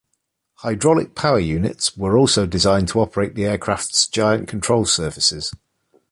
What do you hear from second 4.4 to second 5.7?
control surfaces.